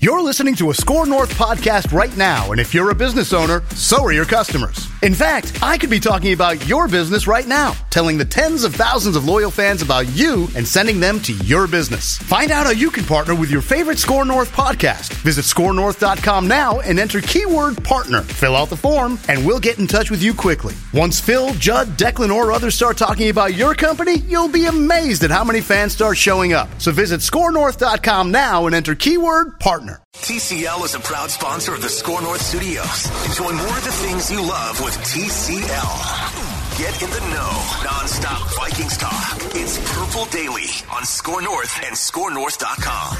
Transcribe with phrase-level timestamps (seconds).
[0.00, 3.62] You're listening to a Score North podcast right now, and if you're a business owner,
[3.76, 4.88] so are your customers.
[5.02, 8.74] In fact, I could be talking about your business right now, telling the tens of
[8.74, 12.16] thousands of loyal fans about you and sending them to your business.
[12.18, 15.12] Find out how you can partner with your favorite Score North podcast.
[15.22, 18.22] Visit scorenorth.com now and enter keyword partner.
[18.22, 20.74] Fill out the form, and we'll get in touch with you quickly.
[20.94, 25.30] Once Phil, Judd, Declan, or others start talking about your company, you'll be amazed at
[25.30, 26.68] how many fans start showing up.
[26.80, 30.02] So visit scorenorth.com now and enter keyword partner.
[30.14, 33.26] TCL is a proud sponsor of the Score North Studios.
[33.26, 36.31] Enjoy more of the things you love with TCL.
[36.78, 37.50] Get in the know,
[37.84, 39.36] non-stop Vikings talk.
[39.54, 43.18] It's Purple Daily on Score North and ScoreNorth.com.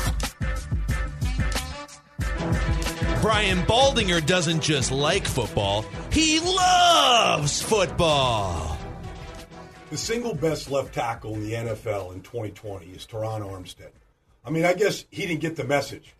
[3.20, 8.78] Brian Baldinger doesn't just like football, he loves football.
[9.90, 13.90] The single best left tackle in the NFL in 2020 is Terron Armstead.
[14.46, 16.14] I mean, I guess he didn't get the message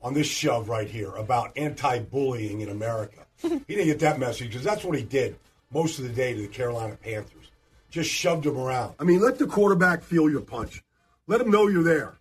[0.00, 3.26] on this shove right here about anti-bullying in America.
[3.42, 5.36] he didn't get that message because that's what he did
[5.74, 7.50] most of the day to the Carolina Panthers.
[7.90, 8.94] Just shoved him around.
[8.98, 10.82] I mean, let the quarterback feel your punch.
[11.26, 12.14] Let him know you're there.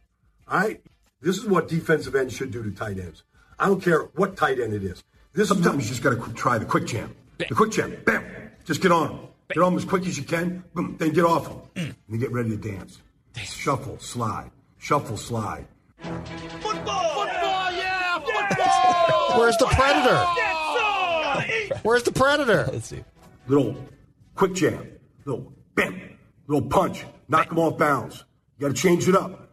[0.48, 0.82] All right?
[1.22, 3.24] This is what defensive ends should do to tight ends.
[3.60, 5.04] I don't care what tight end it is.
[5.34, 7.16] This Sometimes you just got to try the quick jam.
[7.38, 7.96] The quick jam.
[8.06, 8.26] Bam.
[8.66, 9.20] Just get on him.
[9.50, 10.64] Get on him as quick as you can.
[10.74, 10.96] Boom.
[11.00, 11.58] Then get off him.
[11.76, 11.86] Mm.
[11.86, 13.00] And then get ready to dance.
[13.38, 14.52] Shuffle, slide.
[14.80, 15.66] Shuffle, slide.
[15.98, 16.62] Football!
[16.62, 18.20] Football, yeah!
[18.20, 19.40] Football!
[19.40, 20.18] Where's the predator?
[21.84, 22.70] Where's the predator?
[22.72, 23.04] Let's see.
[23.48, 23.76] Little
[24.36, 24.88] quick jam.
[25.26, 26.18] Little bam.
[26.48, 27.06] Little punch.
[27.28, 28.24] Knock him off bounds.
[28.58, 29.44] You got to change it up.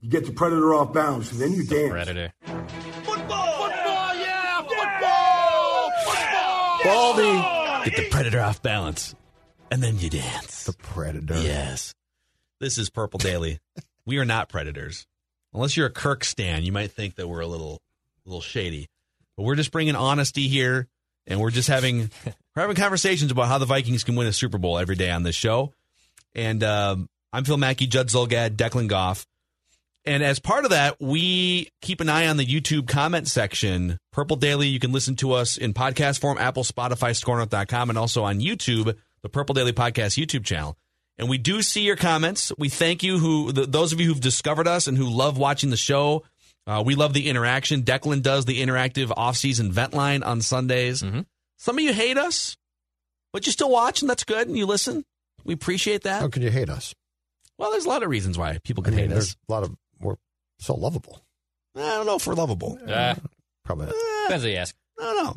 [0.00, 1.90] You get the predator off bounds, and then you dance.
[1.90, 2.32] Predator.
[2.42, 3.06] Football!
[3.06, 4.14] Football!
[4.14, 4.62] Yeah!
[4.62, 5.90] Football!
[6.04, 6.84] Football!
[6.84, 7.90] Baldy.
[7.90, 9.14] Get the predator off balance,
[9.72, 10.64] and then you dance.
[10.64, 11.40] The predator.
[11.40, 11.94] Yes.
[12.60, 13.58] This is Purple Daily.
[14.06, 15.06] we are not predators.
[15.52, 17.80] Unless you're a Kirk stan, you might think that we're a little,
[18.24, 18.86] little shady.
[19.36, 20.86] But we're just bringing honesty here,
[21.28, 22.10] and we're just having
[22.56, 25.22] we're having conversations about how the Vikings can win a Super Bowl every day on
[25.22, 25.72] this show.
[26.34, 29.24] And um, I'm Phil Mackey, Judd Zulgad, Declan Goff.
[30.04, 33.98] And as part of that, we keep an eye on the YouTube comment section.
[34.10, 38.24] Purple Daily, you can listen to us in podcast form, Apple, Spotify, scorenorth.com, and also
[38.24, 40.78] on YouTube, the Purple Daily Podcast YouTube channel.
[41.18, 42.52] And we do see your comments.
[42.56, 45.70] We thank you who th- those of you who've discovered us and who love watching
[45.70, 46.22] the show.
[46.68, 47.82] Uh, we love the interaction.
[47.82, 51.02] Declan does the interactive off-season vent line on Sundays.
[51.56, 52.56] Some of you hate us,
[53.32, 54.46] but you still watch, and that's good.
[54.48, 55.04] And you listen.
[55.44, 56.20] We appreciate that.
[56.20, 56.94] How can you hate us?
[57.56, 59.36] Well, there's a lot of reasons why people I can mean, hate there's us.
[59.48, 60.16] a lot of we're
[60.58, 61.24] so lovable.
[61.74, 62.78] I don't know if we're lovable.
[62.86, 63.14] Uh,
[63.64, 63.86] Probably.
[63.86, 63.94] not.
[64.26, 64.74] depends what you ask.
[65.00, 65.36] I don't know.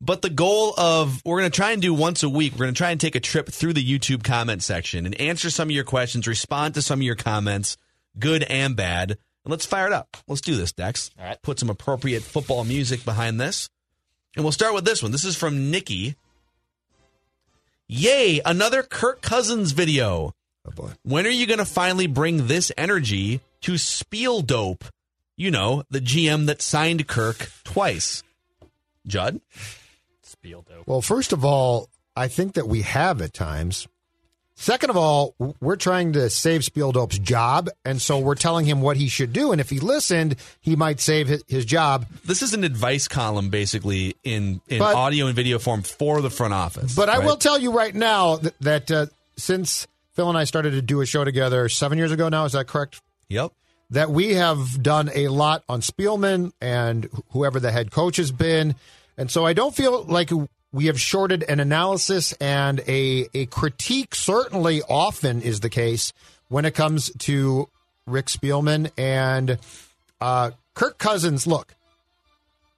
[0.00, 2.52] But the goal of we're going to try and do once a week.
[2.54, 5.50] We're going to try and take a trip through the YouTube comment section and answer
[5.50, 7.76] some of your questions, respond to some of your comments,
[8.18, 9.18] good and bad.
[9.50, 10.16] And let's fire it up.
[10.28, 11.10] Let's do this, Dex.
[11.18, 11.42] All right.
[11.42, 13.68] Put some appropriate football music behind this.
[14.36, 15.10] And we'll start with this one.
[15.10, 16.14] This is from Nikki.
[17.88, 20.36] Yay, another Kirk Cousins video.
[20.64, 20.90] Oh boy.
[21.02, 24.84] When are you going to finally bring this energy to Spiel Dope?
[25.36, 28.22] You know, the GM that signed Kirk twice.
[29.04, 29.40] Judd?
[30.22, 30.86] Spiel dope.
[30.86, 33.88] Well, first of all, I think that we have at times.
[34.60, 38.98] Second of all, we're trying to save Spieldope's job, and so we're telling him what
[38.98, 39.52] he should do.
[39.52, 42.04] And if he listened, he might save his, his job.
[42.26, 46.28] This is an advice column, basically, in, in But- audio and video form for the
[46.28, 46.94] front office.
[46.94, 49.06] But I will tell you right now that, that uh,
[49.38, 52.52] since Phil and I started to do a show together seven years ago now, is
[52.52, 53.00] that correct?
[53.30, 53.52] Yep.
[53.92, 58.74] that we have done a lot on Spielman and whoever the head coach has been.
[59.16, 60.30] And so I don't feel like
[60.72, 66.12] we have shorted an analysis and a, a critique, certainly often is the case
[66.48, 67.68] when it comes to
[68.06, 69.58] Rick Spielman and
[70.20, 71.46] uh, Kirk Cousins.
[71.46, 71.74] Look,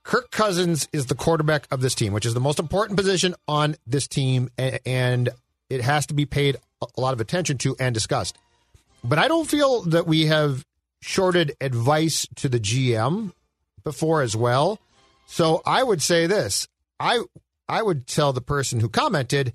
[0.04, 3.76] Kirk Cousins is the quarterback of this team, which is the most important position on
[3.86, 5.28] this team, and
[5.68, 8.36] it has to be paid a lot of attention to and discussed.
[9.04, 10.64] But I don't feel that we have
[11.00, 13.32] shorted advice to the GM
[13.84, 14.78] before as well.
[15.26, 16.68] So I would say this.
[17.00, 17.22] I
[17.68, 19.52] I would tell the person who commented,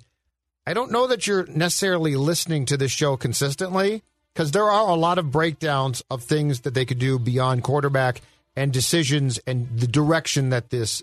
[0.66, 4.02] I don't know that you're necessarily listening to this show consistently
[4.34, 8.20] because there are a lot of breakdowns of things that they could do beyond quarterback
[8.56, 11.02] and decisions and the direction that this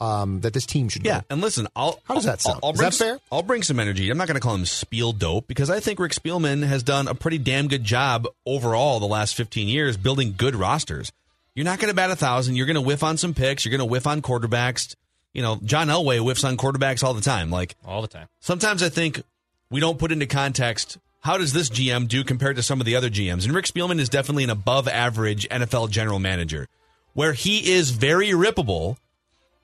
[0.00, 1.26] um, that this team should Yeah, go.
[1.28, 2.60] and listen, I'll How does that I'll- sound?
[2.62, 3.18] I'll Is bring that fair?
[3.30, 4.08] I'll bring some energy.
[4.08, 7.06] I'm not going to call him Spiel dope because I think Rick Spielman has done
[7.06, 11.12] a pretty damn good job overall the last 15 years building good rosters.
[11.54, 12.56] You're not going to bat a thousand.
[12.56, 13.64] You're going to whiff on some picks.
[13.66, 14.94] You're going to whiff on quarterbacks.
[15.32, 17.50] You know, John Elway whiffs on quarterbacks all the time.
[17.50, 18.28] Like all the time.
[18.40, 19.22] sometimes I think
[19.70, 22.96] we don't put into context how does this GM do compared to some of the
[22.96, 23.44] other GMs.
[23.44, 26.66] And Rick Spielman is definitely an above average NFL general manager.
[27.12, 28.96] Where he is very rippable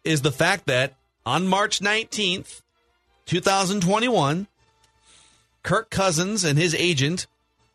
[0.04, 2.60] is the fact that on March 19th,
[3.24, 4.46] 2021,
[5.62, 7.26] Kirk Cousins and his agent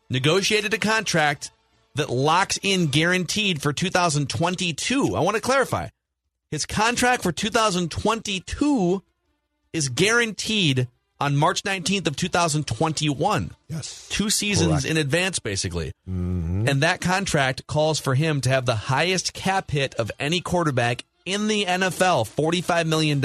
[0.08, 1.50] negotiated a contract
[1.94, 5.16] that locks in guaranteed for 2022.
[5.16, 5.88] I want to clarify.
[6.52, 9.02] His contract for 2022
[9.72, 10.86] is guaranteed
[11.18, 13.52] on March 19th of 2021.
[13.68, 14.06] Yes.
[14.10, 14.84] Two seasons Correct.
[14.84, 15.92] in advance, basically.
[16.06, 16.68] Mm-hmm.
[16.68, 21.06] And that contract calls for him to have the highest cap hit of any quarterback
[21.24, 23.22] in the NFL, $45 million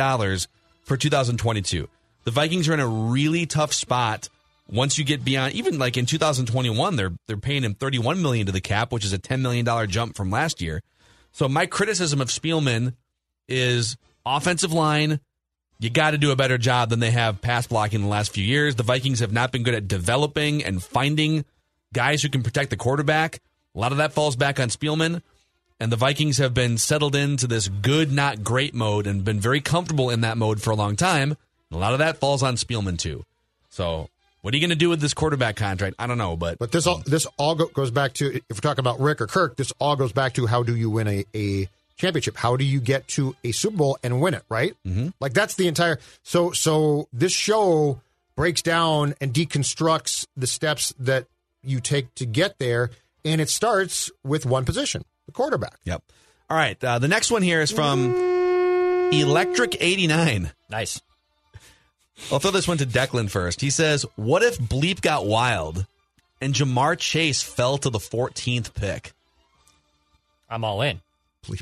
[0.84, 1.90] for 2022.
[2.24, 4.30] The Vikings are in a really tough spot
[4.70, 8.54] once you get beyond even like in 2021 they're they're paying him 31 million to
[8.54, 10.82] the cap, which is a 10 million dollar jump from last year.
[11.34, 12.94] So my criticism of Spielman
[13.48, 15.20] is offensive line
[15.80, 18.44] you got to do a better job than they have pass blocking the last few
[18.44, 18.76] years.
[18.76, 21.46] The Vikings have not been good at developing and finding
[21.94, 23.42] guys who can protect the quarterback.
[23.76, 25.22] A lot of that falls back on Spielman.
[25.80, 29.62] And the Vikings have been settled into this good, not great mode and been very
[29.62, 31.38] comfortable in that mode for a long time.
[31.72, 33.24] A lot of that falls on Spielman, too.
[33.70, 34.10] So,
[34.42, 35.96] what are you going to do with this quarterback contract?
[36.00, 38.62] I don't know, but, But this all um, this all goes back to if we're
[38.62, 41.26] talking about Rick or Kirk, this all goes back to how do you win a,
[41.36, 42.38] a championship?
[42.38, 44.44] How do you get to a Super Bowl and win it?
[44.50, 44.76] Right?
[44.86, 45.10] Mm-hmm.
[45.20, 46.00] Like that's the entire.
[46.24, 48.02] So so this show
[48.36, 51.26] breaks down and deconstructs the steps that
[51.64, 52.92] you take to get there,
[53.26, 55.78] and it starts with one position, the quarterback.
[55.84, 56.04] yep.
[56.50, 56.82] All right.
[56.82, 58.14] Uh, the next one here is from
[59.12, 60.52] Electric89.
[60.70, 61.02] Nice.
[62.32, 63.60] I'll throw this one to Declan first.
[63.62, 65.86] He says, What if Bleep got wild
[66.40, 69.12] and Ja'Marr Chase fell to the 14th pick?
[70.50, 71.02] I'm all in.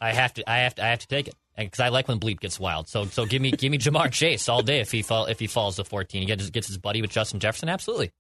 [0.01, 0.49] I have to.
[0.49, 0.83] I have to.
[0.83, 2.87] I have to take it because I like when Bleep gets wild.
[2.87, 5.47] So so give me give me Ja'Marr Chase all day if he fall if he
[5.47, 6.21] falls to 14.
[6.21, 7.69] He gets gets his buddy with Justin Jefferson.
[7.69, 8.11] Absolutely.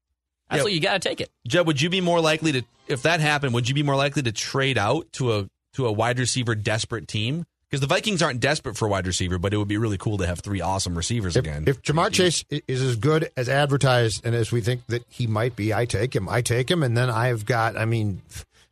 [0.49, 0.73] Absolutely.
[0.75, 1.29] You got to take it.
[1.47, 4.21] Jeb, would you be more likely to, if that happened, would you be more likely
[4.21, 7.45] to trade out to a to a wide receiver desperate team?
[7.67, 10.19] Because the Vikings aren't desperate for a wide receiver, but it would be really cool
[10.19, 11.63] to have three awesome receivers If, again.
[11.65, 15.55] if Ja'Marr Chase is as good as advertised and as we think that he might
[15.55, 16.29] be, I take him.
[16.29, 18.21] I take him, and then I've got, I mean,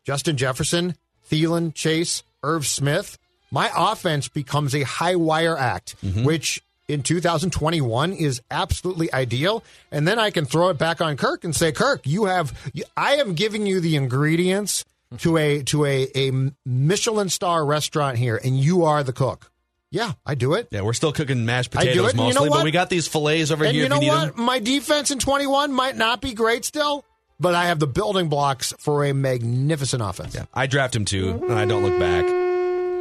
[0.06, 0.96] Justin Jefferson,
[1.30, 3.18] Thielen, Chase, Irv Smith.
[3.52, 6.24] My offense becomes a high wire act, mm-hmm.
[6.24, 9.64] which in 2021 is absolutely ideal.
[9.92, 12.84] And then I can throw it back on Kirk and say, Kirk, you have, you-
[12.98, 14.86] I am giving you the ingredients
[15.20, 16.32] to a to a, a
[16.66, 19.52] Michelin star restaurant here, and you are the cook.
[19.92, 20.70] Yeah, I do it.
[20.72, 22.72] yeah, we're still cooking mashed I do potatoes it, and you know mostly, but we
[22.72, 24.36] got these fillets over And here you know what?
[24.36, 24.44] them.
[24.44, 27.06] My defense in 21 might not be great still,
[27.40, 30.36] but I have the building blocks for a magnificent offense.
[30.36, 32.26] Yeah, I draft him too, and I don't look back.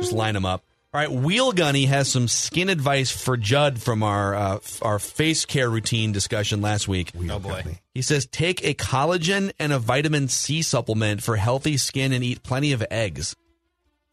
[0.00, 0.64] Just line them up.
[0.94, 4.98] All right, Wheel Gunny has some skin advice for Judd from our uh, f- our
[4.98, 7.12] face care routine discussion last week.
[7.30, 7.78] Oh boy.
[7.94, 12.42] He says take a collagen and a vitamin C supplement for healthy skin and eat
[12.42, 13.34] plenty of eggs.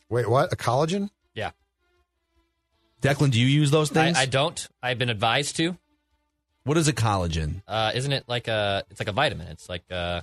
[0.08, 0.54] Wait, what?
[0.54, 1.10] A collagen?
[1.34, 1.52] Yeah.
[3.02, 4.18] Declan, do you use those I, things?
[4.18, 4.68] I don't.
[4.82, 5.78] I've been advised to.
[6.64, 7.62] What is a collagen?
[7.68, 8.84] Uh, isn't it like a?
[8.92, 9.48] It's like a vitamin.
[9.48, 10.22] It's like uh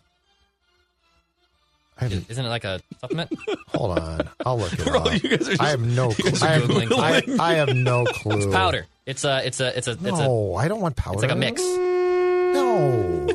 [1.99, 3.31] I Isn't it like a supplement?
[3.69, 4.29] hold on.
[4.45, 5.23] I'll look it Bro, up.
[5.23, 6.33] you guys are just- I have no you clue.
[6.47, 7.39] I have, Googling.
[7.41, 8.37] I, I have no clue.
[8.37, 8.87] It's powder.
[9.07, 9.47] It's a.
[9.47, 9.77] It's a.
[9.79, 9.93] It's a.
[9.93, 10.11] It's a.
[10.11, 11.15] No, I don't want powder.
[11.15, 11.63] It's like a mix.
[11.63, 13.27] No.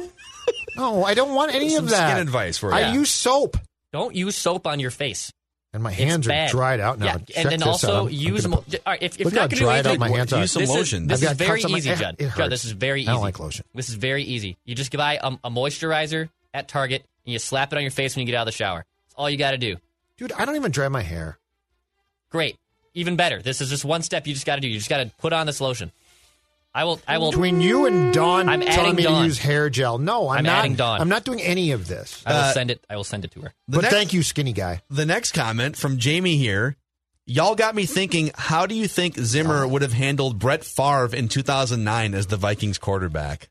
[0.77, 2.11] No, I don't want any Some of that.
[2.11, 2.75] skin advice for you.
[2.75, 3.57] I use soap.
[3.91, 5.31] Don't use soap on your face.
[5.73, 7.05] And my hands are dried out now.
[7.05, 7.95] Yeah, Check and then also out.
[7.95, 8.47] I'm- I'm use.
[8.47, 10.09] Mo- put- all right, if, if Look not going to do dried out anything, my
[10.09, 10.41] hands are.
[10.41, 11.03] Use some this lotion.
[11.03, 11.89] Is, this I've is very easy.
[12.35, 13.09] Judd, this is very easy.
[13.09, 13.63] I don't like lotion.
[13.73, 14.57] This is very easy.
[14.65, 18.15] You just buy a, a moisturizer at Target and you slap it on your face
[18.17, 18.79] when you get out of the shower.
[19.05, 19.77] That's all you got to do.
[20.17, 21.37] Dude, I don't even dry my hair.
[22.31, 22.57] Great.
[22.93, 23.41] Even better.
[23.41, 24.67] This is just one step you just got to do.
[24.67, 25.93] You just got to put on this lotion.
[26.73, 27.01] I will.
[27.07, 27.31] I will.
[27.31, 29.19] Between you and Dawn I'm telling me Dawn.
[29.21, 29.97] to use hair gel.
[29.97, 30.59] No, I'm, I'm not.
[30.59, 31.01] adding Dawn.
[31.01, 32.23] I'm not doing any of this.
[32.25, 32.85] I will Uh, send it.
[32.89, 33.53] I will send it to her.
[33.67, 34.81] The but next- thank you, skinny guy.
[34.89, 36.77] The next comment from Jamie here.
[37.25, 41.27] Y'all got me thinking, how do you think Zimmer would have handled Brett Favre in
[41.27, 43.49] 2009 as the Vikings quarterback?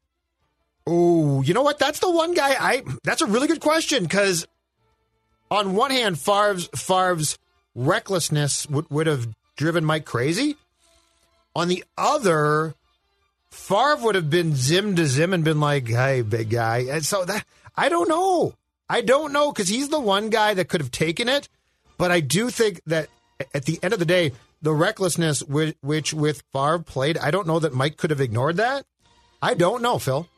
[0.87, 1.79] Oh, you know what?
[1.79, 2.55] That's the one guy.
[2.59, 2.83] I.
[3.05, 4.47] That's a really good question because,
[5.51, 7.39] on one hand, Favre's Favre's
[7.75, 10.57] recklessness would, would have driven Mike crazy.
[11.55, 12.75] On the other,
[13.51, 17.25] Favre would have been Zim to Zim and been like, "Hey, big guy." And so
[17.25, 17.45] that
[17.77, 18.55] I don't know.
[18.89, 21.49] I don't know because he's the one guy that could have taken it.
[21.99, 23.09] But I do think that
[23.55, 27.47] at the end of the day, the recklessness which, which with Favre played, I don't
[27.47, 28.85] know that Mike could have ignored that.
[29.43, 30.29] I don't know, Phil.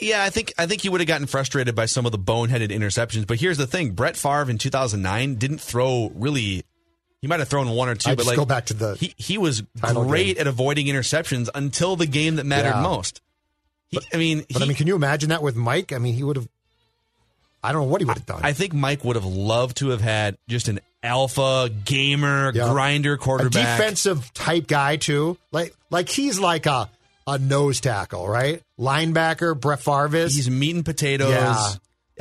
[0.00, 2.70] Yeah, I think I think he would have gotten frustrated by some of the boneheaded
[2.70, 3.26] interceptions.
[3.26, 6.64] But here's the thing: Brett Favre in 2009 didn't throw really.
[7.22, 9.14] He might have thrown one or two, I but like go back to the he
[9.16, 10.40] he was great game.
[10.40, 12.82] at avoiding interceptions until the game that mattered Yeah.
[12.82, 13.20] most.
[13.88, 15.92] He, I mean, But I mean, can you imagine that with Mike?
[15.92, 16.48] I mean, he would have.
[17.62, 18.40] I don't know what he would have done.
[18.42, 22.68] I think Mike would have loved to have had just an alpha gamer Yeah.
[22.70, 23.78] grinder a quarterback.
[23.78, 25.38] defensive type guy too.
[25.52, 26.90] Like like he's like a
[27.26, 28.60] a nose tackle, right?
[28.80, 30.34] Linebacker, Brett Favre is.
[30.34, 31.30] He's meat and potatoes.
[31.30, 31.70] Yeah.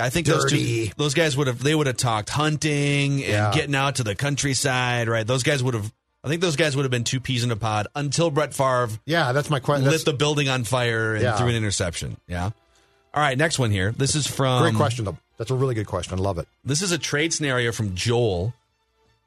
[0.04, 3.52] I think those two, those guys would have they would have talked hunting and Yeah.
[3.54, 5.26] getting out to the countryside, right?
[5.26, 5.92] Those guys would have.
[6.24, 8.90] I think those guys would have been two peas in a pod until Brett Favre
[9.06, 9.90] yeah, that's my question.
[9.90, 11.38] lit the building on fire and Yeah.
[11.38, 12.18] threw an interception.
[12.28, 12.52] Yeah.
[13.14, 13.92] All right, next one here.
[13.98, 15.18] This is from Great question, though.
[15.38, 16.14] That's a really good question.
[16.18, 16.48] I love it.
[16.64, 18.54] This is a trade scenario from Joel.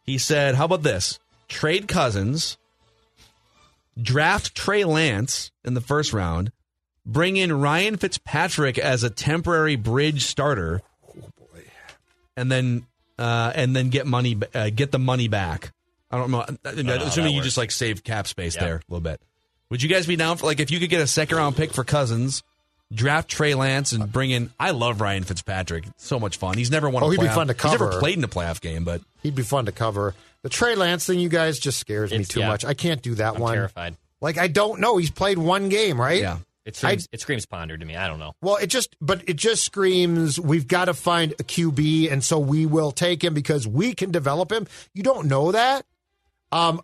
[0.07, 1.19] He said, "How about this?
[1.49, 2.57] Trade Cousins,
[4.01, 6.53] draft Trey Lance in the first round,
[7.07, 10.83] bring in Ryan Fitzpatrick as a temporary bridge starter,
[12.37, 12.87] and then
[13.19, 15.73] uh, and then get money uh, get the money back.
[16.11, 16.41] I don't know.
[16.43, 17.45] I- I- know assuming that you works.
[17.47, 18.65] just like save cap space Yeah.
[18.65, 19.21] there a little bit.
[19.71, 21.73] Would you guys be down for like if you could get a second round pick
[21.73, 22.43] for Cousins?"
[22.93, 24.51] Draft Trey Lance and bring in.
[24.61, 25.85] I love Ryan Fitzpatrick.
[25.97, 26.59] So much fun.
[26.59, 27.03] He's never won.
[27.03, 27.73] Oh, a he'd be fun to cover.
[27.73, 30.15] He's never played in a playoff game, but He'd be fun to cover.
[30.43, 32.49] The Trey Lance thing, you guys, just scares me too yeah.
[32.49, 32.65] much.
[32.65, 33.55] I can't do that I'm one.
[33.55, 33.97] terrified.
[34.21, 34.99] Like I don't know.
[34.99, 36.21] He's played one game, right?
[36.21, 36.37] yeah.
[36.65, 37.95] It screams, it screams ponder to me.
[37.95, 38.35] I don't know.
[38.41, 42.39] Well, it just, but it just screams we've got to find a QB, and so
[42.39, 44.67] we will take him because we can develop him.
[44.95, 45.85] You don't know that.
[46.53, 46.81] Um,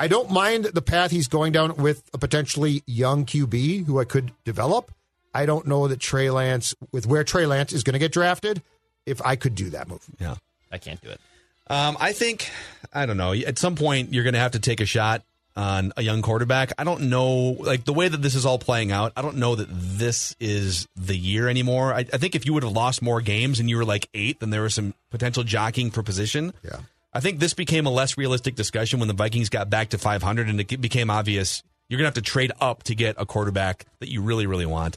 [0.00, 4.04] I don't mind the path he's going down with a potentially young QB who I
[4.04, 4.90] could develop.
[5.32, 8.62] I don't know that Trey Lance, with where Trey Lance is going to get drafted,
[9.06, 10.04] if I could do that move.
[10.18, 10.36] Yeah.
[10.72, 11.20] I can't do it.
[11.68, 12.50] Um, I think
[12.92, 13.32] I don't know.
[13.32, 15.22] At some point, you're going to have to take a shot
[15.56, 16.72] on a young quarterback.
[16.78, 19.12] I don't know, like the way that this is all playing out.
[19.16, 21.92] I don't know that this is the year anymore.
[21.92, 24.40] I, I think if you would have lost more games and you were like eight,
[24.40, 26.52] then there was some potential jockeying for position.
[26.62, 26.78] Yeah.
[27.12, 30.48] I think this became a less realistic discussion when the Vikings got back to 500
[30.48, 33.84] and it became obvious you're going to have to trade up to get a quarterback
[33.98, 34.96] that you really, really want.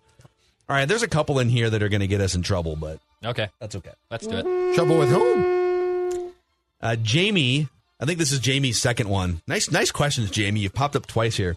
[0.69, 2.75] All right, there's a couple in here that are going to get us in trouble,
[2.75, 3.91] but Okay, that's okay.
[4.11, 4.75] let's do it.
[4.75, 6.31] Trouble with whom?
[6.79, 7.67] Uh, Jamie,
[8.03, 9.41] I think this is Jamie's second one.
[9.47, 10.59] Nice, nice questions, Jamie.
[10.59, 11.55] You've popped up twice here.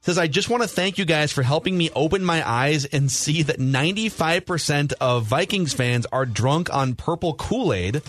[0.00, 3.12] Says, I just want to thank you guys for helping me open my eyes and
[3.12, 8.00] see that 95% of Vikings fans are drunk on purple Kool Aid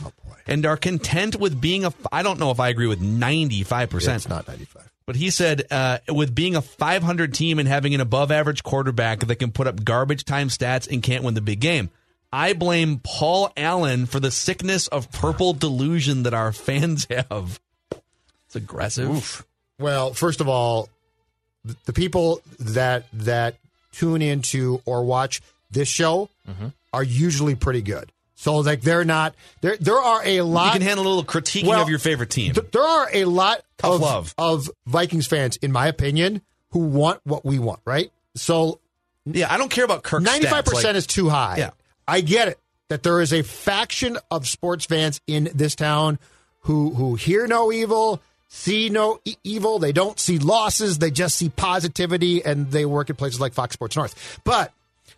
[0.48, 1.94] and are content with being a.
[2.14, 4.16] I don't know if I agree with 95%.
[4.16, 4.90] It's not 95.
[5.06, 9.20] But he said, uh, with being a 500 team and having an above average quarterback
[9.20, 11.90] that can put up garbage time stats and can't win the big game,
[12.34, 17.60] I blame Paul Allen for the sickness of purple delusion that our fans have.
[18.48, 19.46] It's aggressive.
[19.80, 20.90] Well, first of all,
[21.86, 23.56] the people that that
[23.92, 26.68] tune into or watch this show Mm-hmm.
[26.92, 28.12] are usually pretty good.
[28.36, 29.78] So like they're not there.
[29.78, 30.66] There are a lot.
[30.74, 32.54] You can handle a little critiquing Well, of your favorite team.
[32.54, 34.36] th- there are a lot Tough of love.
[34.38, 37.80] of Vikings fans, in my opinion, who want what we want.
[37.86, 38.12] Right.
[38.36, 38.80] So
[39.26, 40.22] yeah, I don't care about Kirk.
[40.24, 41.56] ninety five percent is too high.
[41.60, 41.70] Yeah.
[42.08, 46.20] I get it that there is a faction of sports fans in this town
[46.62, 49.80] who who hear no evil, see no e- evil.
[49.80, 51.00] They don't see losses.
[51.00, 54.40] They just see positivity, and they work at places like Fox Sports North.
[54.44, 54.72] But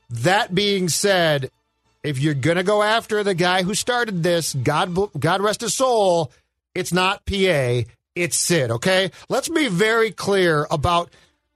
[0.09, 1.51] that being said,
[2.03, 6.31] if you're gonna go after the guy who started this, God God rest his soul,
[6.73, 7.81] it's not PA,
[8.15, 8.71] it's Sid.
[8.71, 11.09] Okay, let's be very clear about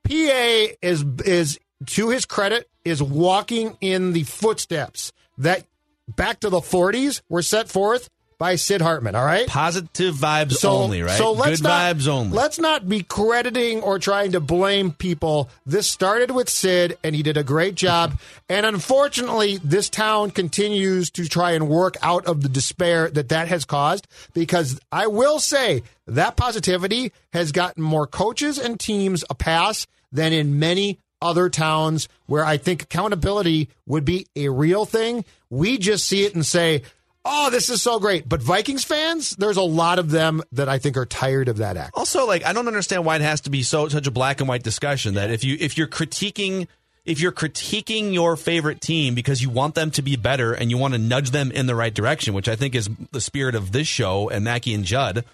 [0.03, 5.65] PA is is to his credit is walking in the footsteps that
[6.08, 9.15] back to the 40s were set forth by Sid Hartman.
[9.15, 9.46] All right.
[9.48, 11.17] Positive vibes only, right?
[11.17, 12.36] So let's Good not, vibes only.
[12.36, 15.50] Let's not be crediting or trying to blame people.
[15.65, 18.17] This started with Sid, and he did a great job.
[18.50, 23.50] and unfortunately, this town continues to try and work out of the despair that that
[23.50, 24.08] has caused.
[24.34, 30.31] Because I will say that positivity has gotten more coaches and teams a pass than
[30.31, 35.26] in many other towns where I think accountability would be a real thing.
[35.50, 36.84] We just see it and say,
[37.26, 38.28] oh, this is so great.
[38.28, 41.78] But Vikings fans, there's a lot of them that I think are tired of that
[41.78, 41.92] act.
[41.96, 44.50] Also, like I don't understand why it has to be so such a black and
[44.50, 46.68] white discussion that if you if you're critiquing
[47.06, 50.78] if you're critiquing your favorite team because you want them to be better and you
[50.78, 53.72] want to nudge them in the right direction, which I think is the spirit of
[53.72, 55.26] this show and Mackey and Judd,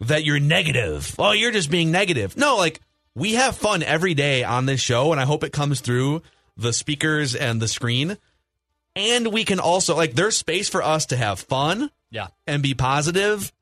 [0.00, 1.14] that you're negative.
[1.18, 2.36] Oh, you're just being negative.
[2.36, 2.80] No, like
[3.16, 6.22] we have fun every day on this show, and I hope it comes through
[6.56, 8.16] the speakers and the screen.
[8.94, 12.28] And we can also like there's space for us to have fun Yeah.
[12.46, 13.52] and be positive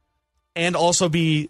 [0.55, 1.49] and also be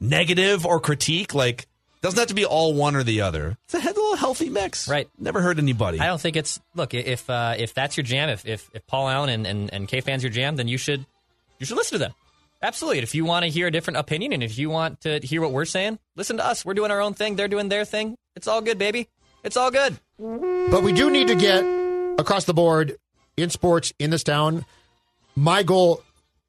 [0.00, 1.34] negative or critique.
[1.34, 1.66] Like,
[2.02, 3.58] doesn't have to be all one or the other.
[3.64, 4.88] It's a little healthy mix.
[4.88, 5.08] Right.
[5.18, 5.98] Never hurt anybody.
[6.00, 9.08] I don't think it's look if uh, if that's your jam, if if, if Paul
[9.08, 11.04] Allen and, and, and KFAN's your jam, then you should
[11.58, 12.14] you should listen to them.
[12.62, 12.98] Absolutely.
[12.98, 15.40] And if you want to hear a different opinion and if you want to hear
[15.40, 16.64] what we're saying, listen to us.
[16.64, 17.36] We're doing our own thing.
[17.36, 18.16] They're doing their thing.
[18.36, 19.08] It's all good, baby.
[19.42, 19.98] It's all good.
[20.18, 21.64] But we do need to get
[22.18, 22.96] across the board
[23.36, 24.66] in sports in this town.
[25.34, 26.02] My goal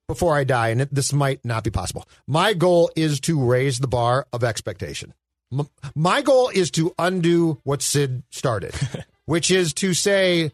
[0.07, 3.87] before I die, and this might not be possible, my goal is to raise the
[3.87, 5.13] bar of expectation.
[5.95, 8.73] My goal is to undo what Sid started,
[9.25, 10.51] which is to say,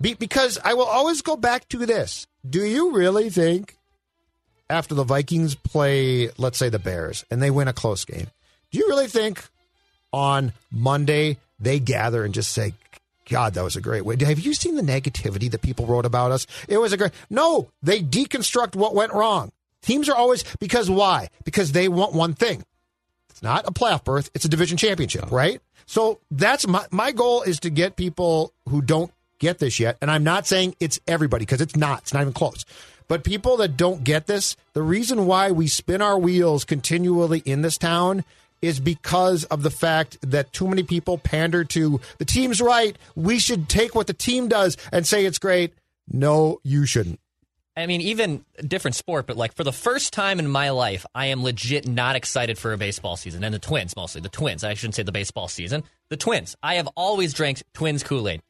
[0.00, 2.26] because I will always go back to this.
[2.48, 3.76] Do you really think
[4.72, 8.26] after the Vikings play, let's say the Bears, and they win a close game,
[8.70, 9.44] do you really think
[10.12, 12.72] on Monday they gather and just say,
[13.28, 14.16] God, that was a great way.
[14.24, 16.46] Have you seen the negativity that people wrote about us?
[16.68, 17.12] It was a great.
[17.30, 19.52] No, they deconstruct what went wrong.
[19.82, 21.28] Teams are always because why?
[21.44, 22.64] Because they want one thing.
[23.30, 25.60] It's not a playoff berth, it's a division championship, right?
[25.86, 29.98] So that's my my goal is to get people who don't get this yet.
[30.00, 32.02] And I'm not saying it's everybody because it's not.
[32.02, 32.64] It's not even close.
[33.12, 37.60] But people that don't get this, the reason why we spin our wheels continually in
[37.60, 38.24] this town
[38.62, 42.96] is because of the fact that too many people pander to the team's right.
[43.14, 45.74] We should take what the team does and say it's great.
[46.10, 47.20] No, you shouldn't.
[47.76, 51.26] I mean, even different sport, but like for the first time in my life, I
[51.26, 53.44] am legit not excited for a baseball season.
[53.44, 54.22] And the Twins, mostly.
[54.22, 54.64] The Twins.
[54.64, 55.84] I shouldn't say the baseball season.
[56.08, 56.56] The Twins.
[56.62, 58.40] I have always drank Twins Kool Aid.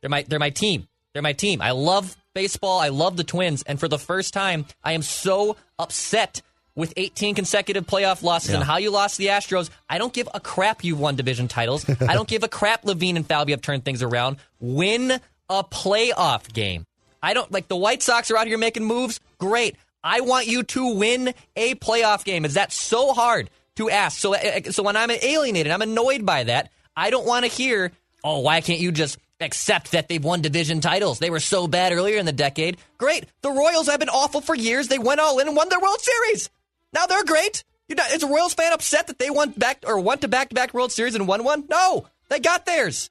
[0.00, 0.88] they're my they're my team.
[1.12, 1.60] They're my team.
[1.60, 2.78] I love baseball.
[2.78, 3.62] I love the Twins.
[3.62, 6.42] And for the first time, I am so upset
[6.74, 9.70] with 18 consecutive playoff losses and how you lost the Astros.
[9.88, 11.88] I don't give a crap you've won division titles.
[11.88, 14.36] I don't give a crap Levine and Falvey have turned things around.
[14.60, 16.84] Win a playoff game.
[17.22, 19.18] I don't like the White Sox are out here making moves.
[19.38, 19.76] Great.
[20.04, 22.44] I want you to win a playoff game.
[22.44, 24.18] Is that so hard to ask?
[24.18, 26.70] So, uh, so when I'm alienated, I'm annoyed by that.
[26.94, 30.80] I don't want to hear, oh, why can't you just accept that they've won division
[30.80, 31.18] titles?
[31.18, 32.76] They were so bad earlier in the decade.
[32.98, 33.26] Great.
[33.42, 34.88] The Royals have been awful for years.
[34.88, 36.50] They went all in and won their World Series.
[36.92, 37.64] Now they're great.
[37.88, 40.48] You're not, is a Royals fan upset that they won back or went to back
[40.48, 41.64] to back World Series and won one?
[41.68, 43.10] No, they got theirs.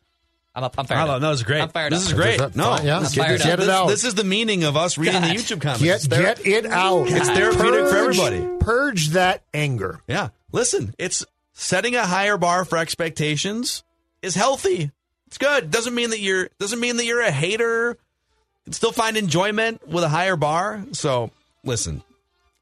[0.57, 0.75] I'm up.
[0.77, 1.09] I'm fired.
[1.09, 1.21] I up.
[1.21, 1.61] no, this is great.
[1.61, 2.07] I'm fired this up.
[2.07, 2.33] is great.
[2.35, 2.85] Is that No, fine?
[2.85, 3.65] Yeah, this, get- fired get up.
[3.65, 3.88] it out.
[3.88, 5.83] this is the meaning of us reading the YouTube comments.
[5.83, 7.07] Get, thera- get it out.
[7.09, 8.47] It's therapeutic for everybody.
[8.61, 9.99] Purge that anger.
[10.07, 10.29] Yeah.
[10.53, 13.83] Listen, it's setting a higher bar for expectations
[14.21, 14.91] is healthy.
[15.35, 15.69] It's good.
[15.69, 17.97] Doesn't mean that you're doesn't mean that you're a hater.
[18.65, 20.81] You still find enjoyment with a higher bar.
[20.93, 21.29] So
[21.61, 22.03] listen,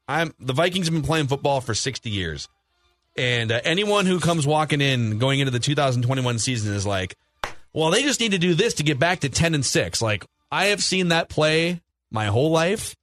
[0.08, 2.48] I'm the Vikings have been playing football for 60 years.
[3.16, 7.14] And uh, anyone who comes walking in going into the 2021 season is like,
[7.72, 10.02] well, they just need to do this to get back to 10 and 6.
[10.02, 12.96] Like, I have seen that play my whole life.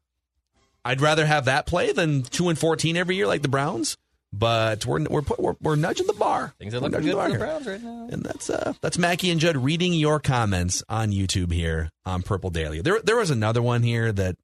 [0.83, 3.95] I'd rather have that play than 2 and 14 every year like the Browns.
[4.33, 6.53] But we're we're put, we're, we're nudging the bar.
[6.57, 7.37] Things are We're looking nudging good for the.
[7.37, 8.07] Browns right now.
[8.11, 12.49] And that's uh that's Mackey and Judd reading your comments on YouTube here on Purple
[12.49, 12.81] Daily.
[12.81, 14.37] There there was another one here that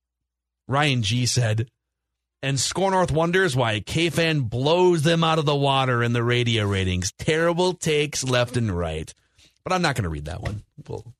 [0.67, 1.69] Ryan G said,
[2.43, 6.65] and Score North wonders why KFAN blows them out of the water in the radio
[6.65, 7.13] ratings.
[7.17, 9.13] Terrible takes left and right.
[9.63, 10.63] But I'm not going to read that one.
[10.88, 11.13] We'll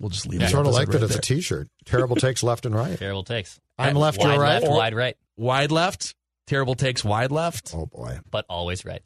[0.00, 0.50] we'll just leave I it.
[0.50, 1.20] sort of at like that right as a there.
[1.20, 1.68] T-shirt.
[1.84, 2.98] Terrible takes left and right.
[2.98, 3.60] Terrible takes.
[3.78, 4.62] I'm left, wide you're right.
[4.62, 6.14] Left, wide right, wide left.
[6.46, 7.72] Terrible takes wide left.
[7.74, 9.02] Oh boy, but always right.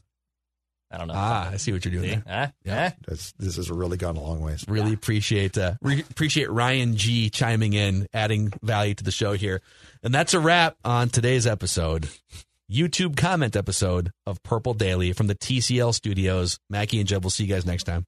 [0.91, 1.15] I don't know.
[1.17, 2.23] Ah, I see what you're doing See?
[2.25, 2.25] there.
[2.27, 2.47] Huh?
[2.65, 2.91] Yeah.
[3.09, 3.17] Huh?
[3.39, 4.65] This has really gone a long ways.
[4.69, 9.63] Really appreciate uh, re- appreciate Ryan G chiming in, adding value to the show here,
[10.03, 12.09] and that's a wrap on today's episode,
[12.71, 16.59] YouTube comment episode of Purple Daily from the TCL Studios.
[16.71, 18.05] Mackey and Jeb will see you guys next time.